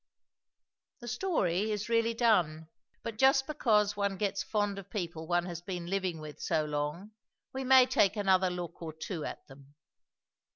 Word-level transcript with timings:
The 1.01 1.07
story 1.07 1.69
is 1.71 1.87
really 1.87 2.15
done; 2.15 2.69
but 3.03 3.19
just 3.19 3.45
because 3.45 3.95
one 3.95 4.17
gets 4.17 4.41
fond 4.41 4.79
of 4.79 4.89
people 4.89 5.27
one 5.27 5.45
has 5.45 5.61
been 5.61 5.85
living 5.85 6.19
with 6.19 6.41
so 6.41 6.65
long, 6.65 7.11
we 7.53 7.63
may 7.63 7.85
take 7.85 8.15
another 8.15 8.49
look 8.49 8.81
or 8.81 8.93
two 8.93 9.25
at 9.25 9.45
them. 9.45 9.75